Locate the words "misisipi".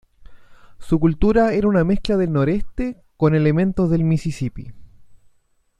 4.03-4.71